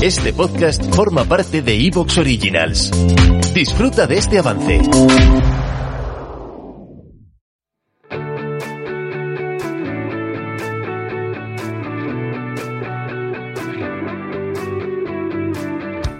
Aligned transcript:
Este 0.00 0.32
podcast 0.32 0.94
forma 0.94 1.24
parte 1.24 1.60
de 1.60 1.74
Evox 1.74 2.18
Originals. 2.18 2.92
Disfruta 3.52 4.06
de 4.06 4.16
este 4.16 4.38
avance. 4.38 4.80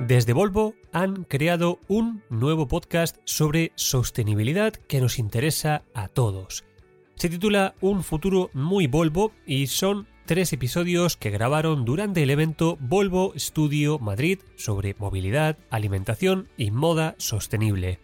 Desde 0.08 0.32
Volvo 0.32 0.74
han 0.92 1.22
creado 1.22 1.78
un 1.86 2.24
nuevo 2.30 2.66
podcast 2.66 3.18
sobre 3.26 3.70
sostenibilidad 3.76 4.72
que 4.72 5.00
nos 5.00 5.20
interesa 5.20 5.84
a 5.94 6.08
todos. 6.08 6.64
Se 7.14 7.28
titula 7.28 7.76
Un 7.80 8.02
futuro 8.02 8.50
muy 8.54 8.88
Volvo 8.88 9.30
y 9.46 9.68
son 9.68 10.08
tres 10.28 10.52
episodios 10.52 11.16
que 11.16 11.30
grabaron 11.30 11.86
durante 11.86 12.22
el 12.22 12.28
evento 12.28 12.76
Volvo 12.80 13.32
Studio 13.38 13.98
Madrid 13.98 14.40
sobre 14.56 14.94
movilidad, 14.98 15.56
alimentación 15.70 16.48
y 16.58 16.70
moda 16.70 17.14
sostenible. 17.16 17.98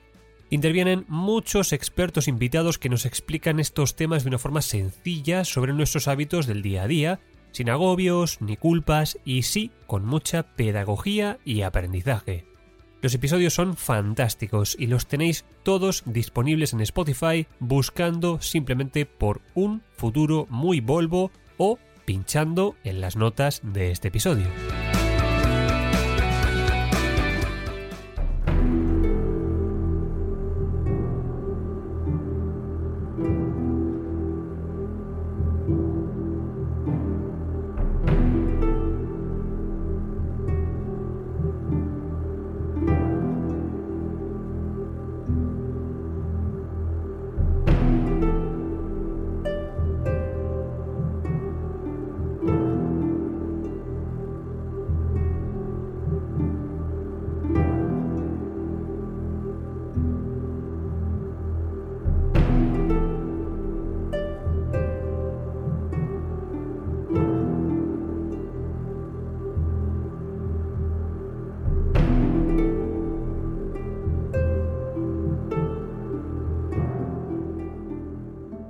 Intervienen 0.49 1.05
muchos 1.07 1.75
expertos 1.75 2.27
invitados 2.27 2.79
que 2.79 2.89
nos 2.89 3.05
explican 3.05 3.61
estos 3.61 3.95
temas 3.95 4.25
de 4.25 4.31
una 4.31 4.39
forma 4.39 4.63
sencilla 4.63 5.45
sobre 5.45 5.75
nuestros 5.75 6.09
hábitos 6.09 6.47
del 6.47 6.63
día 6.63 6.85
a 6.85 6.89
día 6.89 7.21
sin 7.53 7.69
agobios 7.69 8.41
ni 8.41 8.57
culpas 8.57 9.19
y 9.27 9.43
sí 9.43 9.71
con 9.87 10.07
mucha 10.07 10.55
pedagogía 10.57 11.39
y 11.45 11.61
aprendizaje. 11.61 12.47
Los 13.03 13.15
episodios 13.15 13.53
son 13.53 13.77
fantásticos 13.77 14.77
y 14.79 14.87
los 14.87 15.09
tenéis 15.09 15.45
todos 15.63 16.03
disponibles 16.07 16.73
en 16.73 16.81
Spotify 16.81 17.47
buscando 17.61 18.41
simplemente 18.41 19.05
por 19.05 19.43
un 19.55 19.83
futuro 19.95 20.47
muy 20.49 20.81
Volvo 20.81 21.31
o 21.59 21.79
pinchando 22.05 22.77
en 22.85 23.01
las 23.01 23.17
notas 23.17 23.61
de 23.63 23.91
este 23.91 24.09
episodio. 24.09 24.47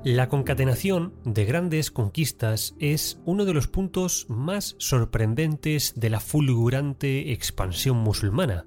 La 0.04 0.28
concatenación 0.28 1.14
de 1.24 1.46
grandes 1.46 1.90
conquistas 1.90 2.74
es 2.78 3.18
uno 3.24 3.46
de 3.46 3.54
los 3.54 3.68
puntos 3.68 4.26
más 4.28 4.76
sorprendentes 4.76 5.94
de 5.96 6.10
la 6.10 6.20
fulgurante 6.20 7.32
expansión 7.32 7.96
musulmana. 7.96 8.66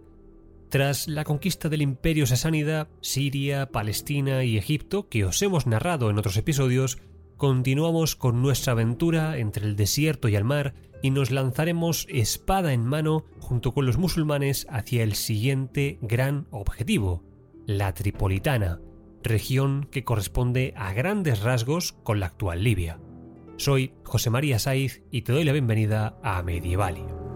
Tras 0.69 1.07
la 1.07 1.25
conquista 1.25 1.69
del 1.69 1.83
imperio 1.83 2.25
sasánida, 2.25 2.89
Siria, 3.01 3.69
Palestina 3.71 4.43
y 4.45 4.57
Egipto, 4.57 5.09
que 5.09 5.25
os 5.25 5.39
hemos 5.43 5.67
narrado 5.67 6.09
en 6.09 6.17
otros 6.17 6.37
episodios, 6.37 6.97
continuamos 7.37 8.15
con 8.15 8.41
nuestra 8.41 8.73
aventura 8.73 9.37
entre 9.37 9.67
el 9.67 9.75
desierto 9.75 10.29
y 10.29 10.35
el 10.35 10.43
mar 10.43 10.73
y 11.03 11.11
nos 11.11 11.29
lanzaremos 11.29 12.07
espada 12.09 12.73
en 12.73 12.83
mano 12.83 13.25
junto 13.41 13.75
con 13.75 13.85
los 13.85 13.99
musulmanes 13.99 14.65
hacia 14.71 15.03
el 15.03 15.13
siguiente 15.13 15.99
gran 16.01 16.47
objetivo, 16.49 17.23
la 17.67 17.93
Tripolitana, 17.93 18.81
región 19.27 19.87
que 19.91 20.03
corresponde 20.03 20.73
a 20.77 20.93
grandes 20.93 21.41
rasgos 21.41 21.93
con 22.03 22.19
la 22.19 22.27
actual 22.27 22.63
Libia. 22.63 22.99
Soy 23.57 23.93
José 24.03 24.29
María 24.29 24.59
Saiz 24.59 25.03
y 25.11 25.23
te 25.23 25.33
doy 25.33 25.43
la 25.43 25.51
bienvenida 25.51 26.19
a 26.23 26.43
Medievali. 26.43 27.26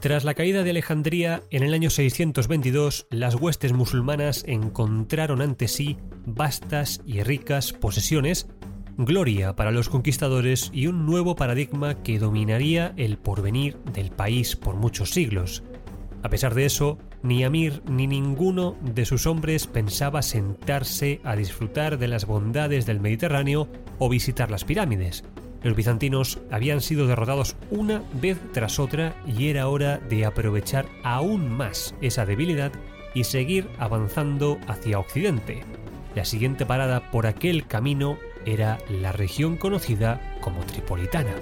Tras 0.00 0.24
la 0.24 0.34
caída 0.34 0.62
de 0.62 0.70
Alejandría 0.70 1.42
en 1.50 1.62
el 1.62 1.72
año 1.72 1.90
622, 1.90 3.06
las 3.10 3.34
huestes 3.34 3.72
musulmanas 3.72 4.44
encontraron 4.46 5.40
ante 5.40 5.68
sí 5.68 5.96
vastas 6.26 7.00
y 7.06 7.22
ricas 7.22 7.72
posesiones, 7.72 8.46
gloria 8.98 9.56
para 9.56 9.70
los 9.70 9.88
conquistadores 9.88 10.70
y 10.72 10.86
un 10.86 11.06
nuevo 11.06 11.34
paradigma 11.34 12.02
que 12.02 12.18
dominaría 12.18 12.92
el 12.96 13.16
porvenir 13.16 13.78
del 13.92 14.10
país 14.10 14.54
por 14.54 14.76
muchos 14.76 15.10
siglos. 15.10 15.62
A 16.22 16.28
pesar 16.28 16.54
de 16.54 16.66
eso, 16.66 16.98
ni 17.22 17.44
Amir 17.44 17.82
ni 17.88 18.06
ninguno 18.06 18.76
de 18.82 19.06
sus 19.06 19.26
hombres 19.26 19.66
pensaba 19.66 20.22
sentarse 20.22 21.20
a 21.24 21.36
disfrutar 21.36 21.98
de 21.98 22.08
las 22.08 22.26
bondades 22.26 22.84
del 22.84 23.00
Mediterráneo 23.00 23.68
o 23.98 24.08
visitar 24.08 24.50
las 24.50 24.64
pirámides. 24.64 25.24
Los 25.62 25.74
bizantinos 25.74 26.38
habían 26.50 26.80
sido 26.80 27.06
derrotados 27.06 27.56
una 27.70 28.02
vez 28.20 28.38
tras 28.52 28.78
otra 28.78 29.16
y 29.26 29.48
era 29.48 29.68
hora 29.68 29.98
de 29.98 30.24
aprovechar 30.24 30.86
aún 31.02 31.50
más 31.50 31.94
esa 32.00 32.24
debilidad 32.26 32.72
y 33.14 33.24
seguir 33.24 33.68
avanzando 33.78 34.58
hacia 34.68 34.98
Occidente. 34.98 35.64
La 36.14 36.24
siguiente 36.24 36.66
parada 36.66 37.10
por 37.10 37.26
aquel 37.26 37.66
camino 37.66 38.18
era 38.44 38.78
la 38.88 39.12
región 39.12 39.56
conocida 39.56 40.20
como 40.40 40.60
Tripolitana. 40.64 41.34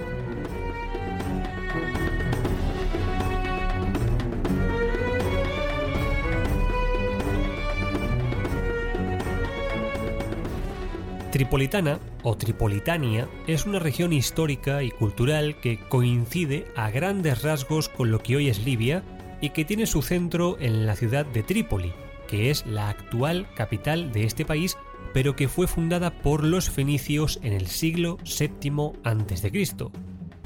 Tripolitana 11.30 11.98
o 12.24 12.36
Tripolitania 12.36 13.28
es 13.46 13.66
una 13.66 13.78
región 13.78 14.12
histórica 14.12 14.82
y 14.82 14.90
cultural 14.90 15.60
que 15.60 15.78
coincide 15.78 16.66
a 16.74 16.90
grandes 16.90 17.42
rasgos 17.42 17.88
con 17.88 18.10
lo 18.10 18.18
que 18.20 18.36
hoy 18.36 18.48
es 18.48 18.64
Libia 18.64 19.04
y 19.40 19.50
que 19.50 19.64
tiene 19.64 19.86
su 19.86 20.02
centro 20.02 20.56
en 20.58 20.86
la 20.86 20.96
ciudad 20.96 21.26
de 21.26 21.42
Trípoli, 21.42 21.92
que 22.26 22.50
es 22.50 22.66
la 22.66 22.88
actual 22.88 23.46
capital 23.54 24.10
de 24.10 24.24
este 24.24 24.44
país, 24.44 24.76
pero 25.12 25.36
que 25.36 25.48
fue 25.48 25.66
fundada 25.66 26.10
por 26.22 26.44
los 26.44 26.70
fenicios 26.70 27.38
en 27.42 27.52
el 27.52 27.66
siglo 27.66 28.18
VII 28.24 28.92
a.C. 29.04 29.66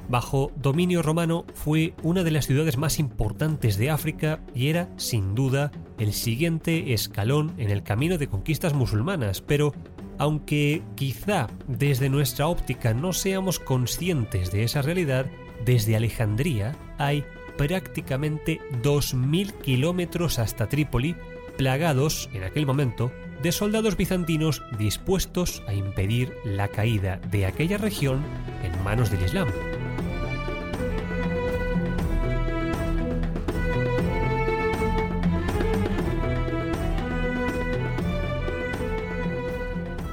Bajo 0.08 0.50
dominio 0.56 1.02
romano 1.02 1.44
fue 1.52 1.94
una 2.02 2.24
de 2.24 2.30
las 2.30 2.46
ciudades 2.46 2.78
más 2.78 2.98
importantes 2.98 3.76
de 3.76 3.90
África 3.90 4.40
y 4.54 4.68
era, 4.68 4.88
sin 4.96 5.34
duda, 5.34 5.70
el 5.98 6.14
siguiente 6.14 6.94
escalón 6.94 7.52
en 7.58 7.70
el 7.70 7.82
camino 7.82 8.16
de 8.16 8.28
conquistas 8.28 8.72
musulmanas, 8.72 9.42
pero 9.42 9.74
aunque 10.18 10.82
quizá 10.94 11.48
desde 11.66 12.08
nuestra 12.08 12.48
óptica 12.48 12.94
no 12.94 13.12
seamos 13.12 13.58
conscientes 13.58 14.50
de 14.52 14.64
esa 14.64 14.82
realidad, 14.82 15.26
desde 15.64 15.96
Alejandría 15.96 16.76
hay 16.98 17.24
prácticamente 17.56 18.60
2.000 18.82 19.52
kilómetros 19.60 20.38
hasta 20.38 20.68
Trípoli, 20.68 21.16
plagados 21.56 22.30
en 22.32 22.44
aquel 22.44 22.66
momento 22.66 23.12
de 23.42 23.52
soldados 23.52 23.96
bizantinos 23.96 24.62
dispuestos 24.78 25.62
a 25.66 25.74
impedir 25.74 26.32
la 26.44 26.68
caída 26.68 27.20
de 27.30 27.46
aquella 27.46 27.78
región 27.78 28.22
en 28.62 28.84
manos 28.84 29.10
del 29.10 29.24
Islam. 29.24 29.48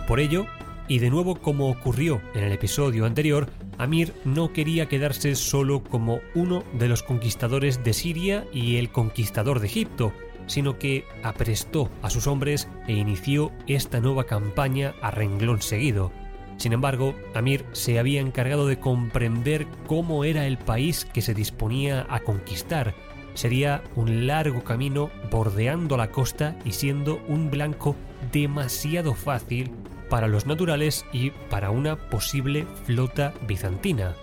Por 0.08 0.20
ello, 0.20 0.46
y 0.88 1.00
de 1.00 1.10
nuevo 1.10 1.36
como 1.36 1.70
ocurrió 1.70 2.22
en 2.36 2.44
el 2.44 2.52
episodio 2.52 3.06
anterior, 3.06 3.50
Amir 3.80 4.14
no 4.24 4.54
quería 4.54 4.88
quedarse 4.88 5.36
solo 5.36 5.84
como 5.84 6.20
uno 6.36 6.64
de 6.74 6.88
los 6.88 7.02
conquistadores 7.02 7.84
de 7.84 7.94
Siria 7.94 8.46
y 8.54 8.78
el 8.78 8.92
conquistador 8.92 9.60
de 9.60 9.68
Egipto, 9.68 10.14
sino 10.46 10.78
que 10.78 11.06
aprestó 11.24 11.90
a 12.04 12.12
sus 12.12 12.28
hombres 12.28 12.68
e 12.88 12.94
inició 12.94 13.52
esta 13.66 14.00
nueva 14.00 14.26
campaña 14.26 14.94
a 15.02 15.10
renglón 15.10 15.62
seguido. 15.62 16.12
Sin 16.58 16.72
embargo, 16.72 17.16
Amir 17.34 17.66
se 17.74 17.98
había 17.98 18.22
encargado 18.22 18.68
de 18.68 18.80
comprender 18.80 19.66
cómo 19.88 20.24
era 20.24 20.46
el 20.46 20.58
país 20.60 21.04
que 21.04 21.22
se 21.22 21.34
disponía 21.34 22.06
a 22.10 22.20
conquistar. 22.20 22.94
Sería 23.34 23.84
un 23.96 24.28
largo 24.28 24.64
camino 24.64 25.10
bordeando 25.32 25.98
la 25.98 26.12
costa 26.12 26.56
y 26.64 26.72
siendo 26.72 27.22
un 27.28 27.50
blanco 27.50 27.96
demasiado 28.32 29.16
fácil 29.16 29.72
para 30.10 30.28
los 30.28 30.46
naturales 30.46 31.06
y 31.12 31.32
para 31.50 31.72
una 31.72 31.96
posible 31.96 32.66
flota 32.86 33.34
bizantina. 33.48 34.14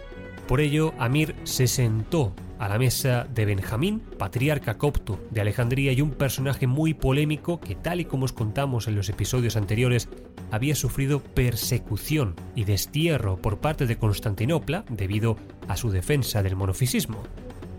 Por 0.46 0.60
ello, 0.60 0.92
Amir 0.98 1.34
se 1.44 1.66
sentó 1.66 2.34
a 2.58 2.68
la 2.68 2.78
mesa 2.78 3.26
de 3.34 3.44
Benjamín, 3.44 4.02
patriarca 4.18 4.78
copto 4.78 5.18
de 5.30 5.40
Alejandría 5.40 5.92
y 5.92 6.00
un 6.00 6.10
personaje 6.12 6.66
muy 6.66 6.94
polémico 6.94 7.58
que, 7.60 7.74
tal 7.74 8.00
y 8.00 8.04
como 8.04 8.24
os 8.24 8.32
contamos 8.32 8.86
en 8.86 8.94
los 8.94 9.08
episodios 9.08 9.56
anteriores, 9.56 10.08
había 10.52 10.74
sufrido 10.74 11.20
persecución 11.20 12.36
y 12.54 12.64
destierro 12.64 13.36
por 13.36 13.58
parte 13.58 13.86
de 13.86 13.96
Constantinopla 13.96 14.84
debido 14.90 15.36
a 15.66 15.76
su 15.76 15.90
defensa 15.90 16.42
del 16.42 16.54
monofisismo. 16.54 17.22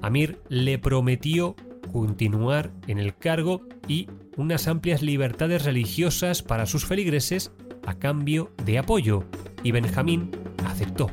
Amir 0.02 0.42
le 0.50 0.80
prometió 0.80 1.56
continuar 1.94 2.72
en 2.88 3.00
el 3.00 3.16
cargo 3.16 3.62
y 3.88 4.10
unas 4.36 4.68
amplias 4.68 5.02
libertades 5.02 5.64
religiosas 5.64 6.42
para 6.42 6.66
sus 6.66 6.86
feligreses 6.86 7.52
a 7.86 7.96
cambio 7.96 8.52
de 8.66 8.78
apoyo, 8.78 9.24
y 9.64 9.72
Benjamín 9.72 10.32
aceptó. 10.66 11.10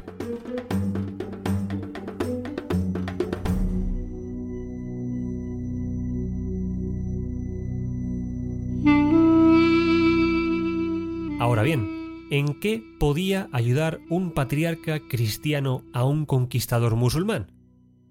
Ahora 11.39 11.63
bien, 11.63 12.27
¿en 12.31 12.61
qué 12.61 12.83
podía 12.99 13.49
ayudar 13.53 14.01
un 14.09 14.33
patriarca 14.33 15.01
cristiano 15.09 15.85
a 15.93 16.05
un 16.05 16.27
conquistador 16.27 16.97
musulmán? 16.97 17.51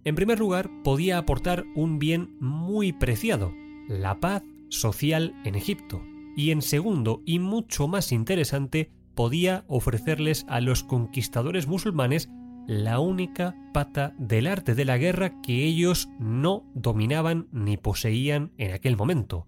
En 0.04 0.16
primer 0.16 0.40
lugar, 0.40 0.70
podía 0.84 1.18
aportar 1.18 1.66
un 1.76 2.00
bien 2.00 2.36
muy 2.40 2.92
preciado, 2.94 3.54
la 3.88 4.20
paz 4.20 4.44
social 4.70 5.34
en 5.46 5.56
Egipto 5.56 6.02
y 6.40 6.52
en 6.52 6.62
segundo 6.62 7.22
y 7.26 7.40
mucho 7.40 7.90
más 7.90 8.14
interesante 8.14 8.94
podía 9.14 9.66
ofrecerles 9.68 10.46
a 10.48 10.62
los 10.62 10.86
conquistadores 10.86 11.68
musulmanes 11.68 12.30
la 12.66 13.02
única 13.02 13.58
pata 13.74 14.14
del 14.18 14.48
arte 14.48 14.74
de 14.74 14.86
la 14.86 14.98
guerra 14.98 15.42
que 15.42 15.66
ellos 15.66 16.08
no 16.18 16.64
dominaban 16.74 17.50
ni 17.52 17.76
poseían 17.76 18.54
en 18.58 18.72
aquel 18.72 18.96
momento. 18.96 19.48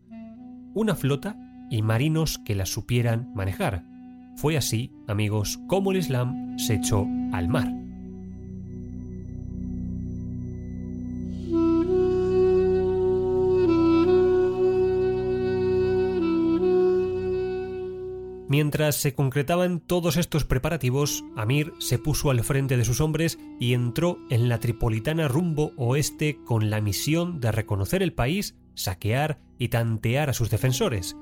Una 0.74 0.96
flota 0.96 1.38
y 1.70 1.82
marinos 1.82 2.40
que 2.40 2.56
la 2.56 2.66
supieran 2.66 3.32
manejar. 3.36 3.86
Fue 4.36 4.58
así, 4.58 4.92
amigos, 5.08 5.60
como 5.68 5.92
el 5.92 5.98
Islam 5.98 6.58
se 6.58 6.74
echó 6.74 7.08
al 7.32 7.48
mar. 7.48 7.72
Mientras 18.52 18.98
se 18.98 19.14
concretaban 19.14 19.80
todos 19.80 20.18
estos 20.18 20.44
preparativos, 20.44 21.24
Amir 21.38 21.72
se 21.80 21.98
puso 21.98 22.32
al 22.32 22.44
frente 22.44 22.76
de 22.76 22.84
sus 22.84 23.00
hombres 23.00 23.40
y 23.62 23.74
entró 23.74 24.20
en 24.30 24.50
la 24.50 24.60
Tripolitana 24.60 25.30
rumbo 25.30 25.72
oeste 25.78 26.38
con 26.44 26.70
la 26.70 26.82
misión 26.82 27.40
de 27.40 27.54
reconocer 27.54 28.04
el 28.04 28.12
país, 28.12 28.58
saquear 28.76 29.40
y 29.58 29.70
tantear 29.70 30.30
a 30.30 30.34
sus 30.34 30.50
defensores. 30.50 31.16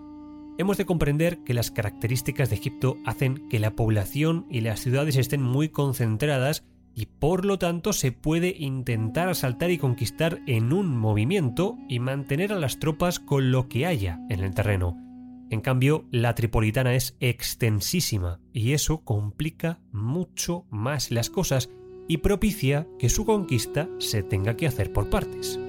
Hemos 0.57 0.77
de 0.77 0.87
comprender 0.87 1.43
que 1.43 1.53
las 1.53 1.69
características 1.69 2.49
de 2.49 2.55
Egipto 2.55 2.97
hacen 3.05 3.47
que 3.47 3.59
la 3.59 3.75
población 3.75 4.47
y 4.49 4.61
las 4.61 4.79
ciudades 4.79 5.15
estén 5.15 5.43
muy 5.43 5.69
concentradas 5.69 6.63
y 6.95 7.05
por 7.05 7.45
lo 7.45 7.59
tanto 7.59 7.93
se 7.93 8.11
puede 8.11 8.55
intentar 8.57 9.29
asaltar 9.29 9.69
y 9.69 9.77
conquistar 9.77 10.39
en 10.47 10.73
un 10.73 10.97
movimiento 10.97 11.77
y 11.87 11.99
mantener 11.99 12.53
a 12.53 12.59
las 12.59 12.79
tropas 12.79 13.19
con 13.19 13.51
lo 13.51 13.69
que 13.69 13.85
haya 13.85 14.19
en 14.31 14.39
el 14.39 14.55
terreno. 14.55 15.08
En 15.49 15.61
cambio, 15.61 16.05
la 16.11 16.35
tripolitana 16.35 16.93
es 16.93 17.15
extensísima 17.19 18.39
y 18.53 18.73
eso 18.73 19.03
complica 19.03 19.79
mucho 19.91 20.65
más 20.69 21.09
las 21.09 21.29
cosas 21.29 21.69
y 22.07 22.17
propicia 22.17 22.87
que 22.99 23.09
su 23.09 23.25
conquista 23.25 23.89
se 23.97 24.21
tenga 24.21 24.55
que 24.55 24.67
hacer 24.67 24.93
por 24.93 25.09
partes. 25.09 25.59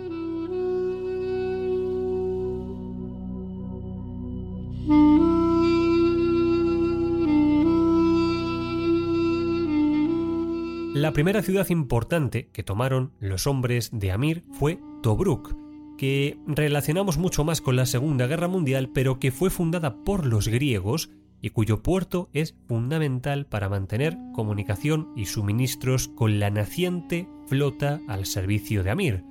La 10.95 11.13
primera 11.13 11.41
ciudad 11.41 11.69
importante 11.71 12.49
que 12.49 12.63
tomaron 12.63 13.13
los 13.21 13.47
hombres 13.47 13.91
de 13.93 14.13
Amir 14.13 14.45
fue 14.53 14.79
Tobruk, 15.03 15.55
que 16.01 16.39
relacionamos 16.47 17.19
mucho 17.19 17.45
más 17.45 17.61
con 17.61 17.77
la 17.77 17.85
Segunda 17.85 18.27
Guerra 18.27 18.49
Mundial, 18.49 18.89
pero 18.89 19.19
que 19.19 19.31
fue 19.31 19.51
fundada 19.51 20.03
por 20.03 20.25
los 20.25 20.49
griegos 20.49 21.11
y 21.43 21.51
cuyo 21.51 21.83
puerto 21.83 22.31
es 22.33 22.57
fundamental 22.67 23.45
para 23.45 23.69
mantener 23.69 24.17
comunicación 24.33 25.13
y 25.15 25.27
suministros 25.27 26.09
con 26.09 26.41
la 26.41 26.49
naciente 26.49 27.29
flota 27.49 28.01
al 28.09 28.25
servicio 28.25 28.83
de 28.83 28.91
Amir. 28.93 29.25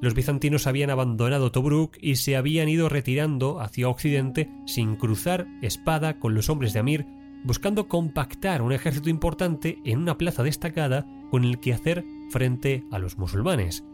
Los 0.00 0.14
bizantinos 0.14 0.68
habían 0.68 0.90
abandonado 0.90 1.50
Tobruk 1.50 1.96
y 2.00 2.14
se 2.14 2.36
habían 2.36 2.68
ido 2.68 2.88
retirando 2.88 3.60
hacia 3.60 3.88
Occidente 3.88 4.48
sin 4.66 4.94
cruzar 4.94 5.48
espada 5.62 6.20
con 6.20 6.32
los 6.32 6.48
hombres 6.48 6.72
de 6.72 6.78
Amir, 6.78 7.06
buscando 7.42 7.88
compactar 7.88 8.62
un 8.62 8.72
ejército 8.72 9.10
importante 9.10 9.78
en 9.84 9.98
una 9.98 10.16
plaza 10.16 10.44
destacada 10.44 11.08
con 11.32 11.42
el 11.42 11.58
que 11.58 11.72
hacer 11.72 12.04
frente 12.30 12.84
a 12.92 13.00
los 13.00 13.18
musulmanes. 13.18 13.84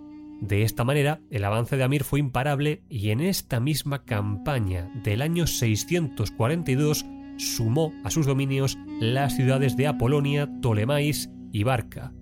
De 0.41 0.63
esta 0.63 0.85
manera, 0.85 1.21
el 1.31 1.45
avance 1.45 1.77
de 1.77 1.85
Amir 1.85 2.03
fue 2.03 2.19
imparable 2.19 2.83
y 2.89 3.11
en 3.11 3.21
esta 3.21 3.61
misma 3.61 4.05
campaña 4.05 4.91
del 5.05 5.21
año 5.21 5.47
642 5.47 7.05
sumó 7.37 7.93
a 8.05 8.11
sus 8.11 8.27
dominios 8.27 8.79
las 9.01 9.37
ciudades 9.37 9.77
de 9.77 9.87
Apolonia, 9.87 10.47
Ptolemais 10.47 11.31
y 11.53 11.63
Barca, 11.63 12.15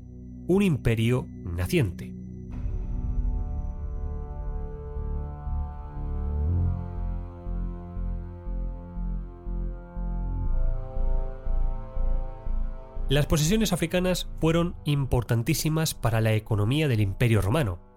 un 0.48 0.62
imperio 0.62 1.28
naciente. 1.44 2.18
Las 13.08 13.24
posesiones 13.24 13.72
africanas 13.72 14.28
fueron 14.38 14.76
importantísimas 14.84 15.94
para 15.94 16.20
la 16.20 16.34
economía 16.34 16.88
del 16.88 17.00
Imperio 17.00 17.40
romano, 17.40 17.87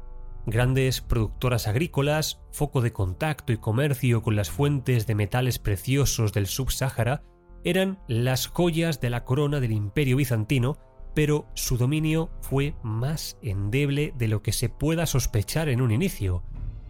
Grandes 0.45 1.01
productoras 1.01 1.67
agrícolas, 1.67 2.41
foco 2.51 2.81
de 2.81 2.91
contacto 2.91 3.53
y 3.53 3.57
comercio 3.57 4.23
con 4.23 4.35
las 4.35 4.49
fuentes 4.49 5.05
de 5.05 5.15
metales 5.15 5.59
preciosos 5.59 6.33
del 6.33 6.47
Sub-Sáhara, 6.47 7.23
eran 7.63 7.99
las 8.07 8.47
joyas 8.47 8.99
de 9.01 9.11
la 9.11 9.23
corona 9.23 9.59
del 9.59 9.71
imperio 9.71 10.17
bizantino, 10.17 10.79
pero 11.13 11.45
su 11.53 11.77
dominio 11.77 12.31
fue 12.41 12.73
más 12.81 13.37
endeble 13.43 14.13
de 14.17 14.27
lo 14.27 14.41
que 14.41 14.51
se 14.51 14.69
pueda 14.69 15.05
sospechar 15.05 15.69
en 15.69 15.81
un 15.81 15.91
inicio. 15.91 16.43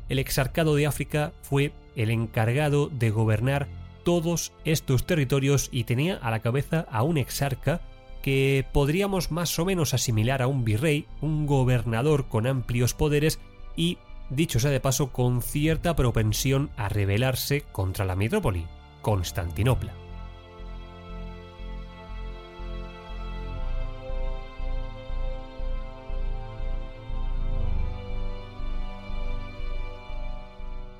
El 0.08 0.20
exarcado 0.20 0.76
de 0.76 0.88
África 0.88 1.34
fue 1.42 1.74
el 1.96 2.10
encargado 2.10 2.88
de 2.88 3.10
gobernar 3.10 3.68
todos 4.04 4.54
estos 4.64 5.06
territorios 5.06 5.70
y 5.72 5.84
tenía 5.84 6.16
a 6.18 6.32
la 6.32 6.40
cabeza 6.40 6.88
a 6.90 7.04
un 7.04 7.18
exarca 7.18 7.82
que 8.22 8.66
podríamos 8.72 9.32
más 9.32 9.58
o 9.60 9.66
menos 9.66 9.94
asimilar 9.94 10.42
a 10.42 10.48
un 10.48 10.64
virrey, 10.64 11.06
un 11.22 11.46
gobernador 11.46 12.28
con 12.28 12.48
amplios 12.48 12.94
poderes 12.94 13.40
y, 13.76 13.98
dicho 14.30 14.60
sea 14.60 14.72
de 14.72 14.80
paso, 14.80 15.12
con 15.12 15.42
cierta 15.42 15.96
propensión 15.96 16.70
a 16.78 16.90
rebelarse 16.90 17.62
contra 17.72 18.06
la 18.06 18.16
metrópoli, 18.16 18.66
Constantinopla. 19.02 20.01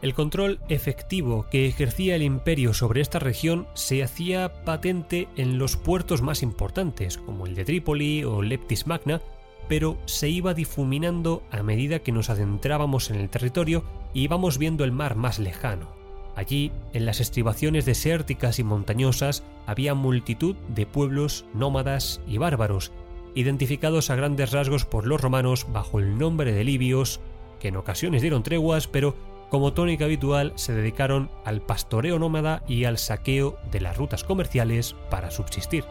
El 0.02 0.16
control 0.16 0.60
efectivo 0.68 1.46
que 1.52 1.68
ejercía 1.68 2.16
el 2.16 2.24
imperio 2.24 2.74
sobre 2.74 3.02
esta 3.02 3.20
región 3.20 3.68
se 3.76 4.02
hacía 4.02 4.64
patente 4.66 5.28
en 5.38 5.60
los 5.60 5.78
puertos 5.78 6.24
más 6.24 6.42
importantes, 6.42 7.20
como 7.20 7.46
el 7.46 7.54
de 7.54 7.66
Trípoli 7.66 8.24
o 8.24 8.42
Leptis 8.42 8.88
Magna, 8.88 9.22
pero 9.68 10.00
se 10.06 10.28
iba 10.28 10.56
difuminando 10.56 11.44
a 11.52 11.62
medida 11.62 12.00
que 12.00 12.12
nos 12.12 12.32
adentrábamos 12.32 13.12
en 13.12 13.18
el 13.18 13.30
territorio 13.30 13.84
y 14.12 14.24
íbamos 14.24 14.58
viendo 14.58 14.84
el 14.84 14.92
mar 14.92 15.16
más 15.16 15.38
lejano. 15.38 15.92
Allí, 16.36 16.72
en 16.94 17.06
las 17.06 17.20
estribaciones 17.20 17.86
desérticas 17.86 18.58
y 18.58 18.64
montañosas, 18.64 19.44
había 19.68 19.94
multitud 19.94 20.56
de 20.70 20.88
pueblos 20.88 21.46
nómadas 21.54 22.22
y 22.28 22.38
bárbaros, 22.38 22.92
identificados 23.36 24.10
a 24.10 24.16
grandes 24.16 24.52
rasgos 24.52 24.86
por 24.86 25.06
los 25.06 25.22
romanos 25.22 25.68
bajo 25.72 26.00
el 26.00 26.18
nombre 26.18 26.54
de 26.54 26.64
libios, 26.64 27.20
que 27.60 27.68
en 27.68 27.78
ocasiones 27.78 28.22
dieron 28.22 28.44
treguas, 28.44 28.88
pero 28.88 29.16
como 29.52 29.74
tónica 29.74 30.06
habitual 30.06 30.54
se 30.56 30.74
dedicaron 30.74 31.30
al 31.44 31.62
pastoreo 31.62 32.18
nómada 32.18 32.64
y 32.70 32.86
al 32.86 32.98
saqueo 32.98 33.58
de 33.70 33.82
las 33.82 33.98
rutas 33.98 34.24
comerciales 34.24 34.96
para 35.10 35.30
subsistir. 35.30 35.84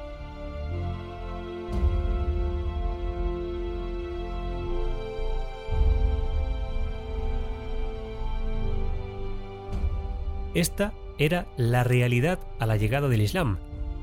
Esta 10.55 10.95
era 11.19 11.47
la 11.59 11.85
realidad 11.85 12.41
a 12.59 12.65
la 12.65 12.79
llegada 12.79 13.09
del 13.09 13.21
Islam. 13.21 13.59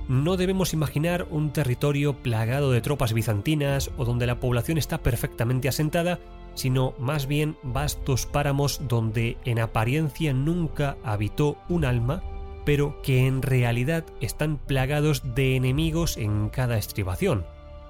No 0.08 0.38
debemos 0.38 0.72
imaginar 0.74 1.26
un 1.32 1.52
territorio 1.52 2.14
plagado 2.14 2.72
de 2.72 2.82
tropas 2.82 3.12
bizantinas 3.12 3.90
o 3.98 4.06
donde 4.06 4.28
la 4.28 4.40
población 4.40 4.78
está 4.78 5.00
perfectamente 5.00 5.68
asentada, 5.68 6.20
sino 6.58 6.96
más 6.98 7.28
bien 7.28 7.56
vastos 7.62 8.26
páramos 8.26 8.82
donde 8.88 9.38
en 9.46 9.60
apariencia 9.60 10.34
nunca 10.34 10.98
habitó 11.04 11.58
un 11.70 11.86
alma, 11.86 12.24
pero 12.66 13.00
que 13.04 13.28
en 13.28 13.44
realidad 13.44 14.06
están 14.22 14.58
plagados 14.58 15.36
de 15.36 15.56
enemigos 15.56 16.18
en 16.18 16.50
cada 16.50 16.78
estribación. 16.78 17.46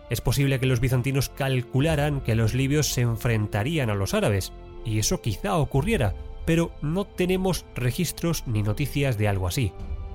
Es 0.10 0.20
posible 0.20 0.60
que 0.60 0.66
los 0.66 0.82
bizantinos 0.82 1.30
calcularan 1.30 2.20
que 2.22 2.36
los 2.36 2.54
libios 2.54 2.88
se 2.88 3.02
enfrentarían 3.02 3.90
a 3.90 3.96
los 3.96 4.14
árabes, 4.14 4.52
y 4.86 5.00
eso 5.00 5.22
quizá 5.22 5.56
ocurriera, 5.56 6.14
pero 6.46 6.72
no 6.82 7.06
tenemos 7.06 7.66
registros 7.74 8.44
ni 8.48 8.64
noticias 8.64 9.18
de 9.18 9.30
algo 9.30 9.48
así. 9.48 9.72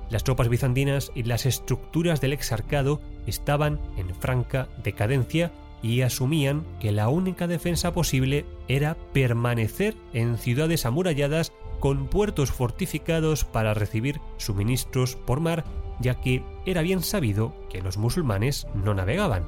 Las 0.09 0.23
tropas 0.23 0.47
bizantinas 0.47 1.11
y 1.15 1.23
las 1.23 1.47
estructuras 1.47 2.21
del 2.21 2.33
exarcado 2.33 3.01
estaban 3.25 3.79
en 3.97 4.13
franca 4.13 4.69
decadencia 4.83 5.51
y 5.83 6.01
asumían 6.01 6.65
que 6.79 6.91
la 6.91 7.09
única 7.09 7.45
defensa 7.45 7.93
posible 7.93 8.45
era 8.67 8.97
permanecer 9.13 9.95
en 10.13 10.37
ciudades 10.37 10.87
amuralladas 10.87 11.51
con 11.79 12.07
puertos 12.07 12.51
fortificados 12.51 13.43
para 13.43 13.73
recibir 13.73 14.21
suministros 14.37 15.17
por 15.17 15.41
mar, 15.41 15.65
ya 15.99 16.15
que 16.21 16.41
era 16.65 16.81
bien 16.81 17.03
sabido 17.03 17.53
que 17.69 17.81
los 17.81 17.97
musulmanes 17.97 18.65
no 18.73 18.93
navegaban. 18.93 19.45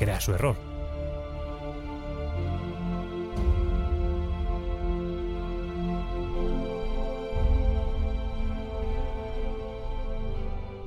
Era 0.00 0.20
su 0.20 0.34
error. 0.34 0.73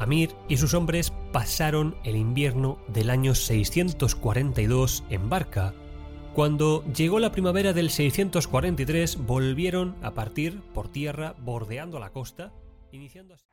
Amir 0.08 0.32
y 0.48 0.56
sus 0.56 0.74
hombres 0.74 1.12
pasaron 1.34 1.98
el 2.06 2.16
invierno 2.16 2.78
del 2.88 3.10
año 3.10 3.36
642 3.36 5.04
en 5.10 5.30
barca. 5.30 5.74
Cuando 6.34 6.86
llegó 6.94 7.20
la 7.20 7.34
primavera 7.34 7.74
del 7.74 7.90
643 7.90 9.26
volvieron 9.26 9.98
a 10.02 10.14
partir 10.14 10.62
por 10.74 10.88
tierra 10.88 11.36
bordeando 11.40 12.00
la 12.00 12.12
costa, 12.12 12.54
iniciando 12.94 13.34
así... 13.34 13.44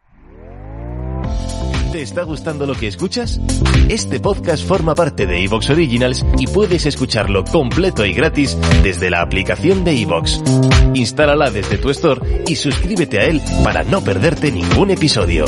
¿Te 1.90 2.02
está 2.02 2.22
gustando 2.22 2.66
lo 2.66 2.74
que 2.74 2.86
escuchas? 2.86 3.40
Este 3.88 4.20
podcast 4.20 4.64
forma 4.64 4.94
parte 4.94 5.26
de 5.26 5.44
Evox 5.44 5.70
Originals 5.70 6.24
y 6.38 6.46
puedes 6.46 6.86
escucharlo 6.86 7.44
completo 7.44 8.04
y 8.04 8.12
gratis 8.12 8.56
desde 8.82 9.10
la 9.10 9.22
aplicación 9.22 9.82
de 9.82 10.02
Evox. 10.02 10.40
Instálala 10.94 11.50
desde 11.50 11.78
tu 11.78 11.90
store 11.90 12.44
y 12.46 12.56
suscríbete 12.56 13.18
a 13.18 13.24
él 13.26 13.40
para 13.64 13.82
no 13.82 14.02
perderte 14.02 14.52
ningún 14.52 14.90
episodio. 14.90 15.46